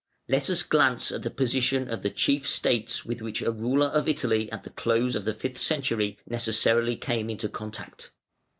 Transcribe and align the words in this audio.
Let 0.27 0.49
us 0.49 0.63
glance 0.63 1.11
at 1.11 1.21
the 1.21 1.29
position 1.29 1.87
of 1.87 2.01
the 2.01 2.09
chief 2.09 2.47
States 2.49 3.05
with 3.05 3.21
which 3.21 3.43
a 3.43 3.51
ruler 3.51 3.85
of 3.85 4.07
Italy 4.07 4.51
at 4.51 4.63
the 4.63 4.71
close 4.71 5.13
of 5.13 5.25
the 5.25 5.33
fifth 5.35 5.61
century 5.61 6.17
necessarily 6.27 6.95
came 6.95 7.29
in 7.29 7.37
contact. 7.37 8.09